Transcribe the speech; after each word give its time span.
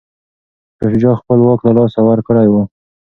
شاه 0.77 0.91
شجاع 0.93 1.15
خپل 1.21 1.39
واک 1.41 1.59
له 1.65 1.71
لاسه 1.77 1.99
ورکړی 2.09 2.47
و. 2.49 2.55